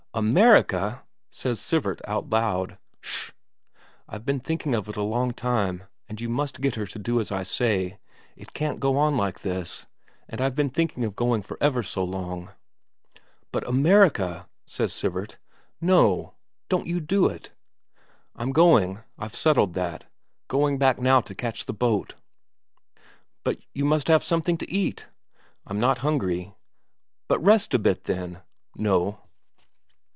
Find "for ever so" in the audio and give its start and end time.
11.43-12.03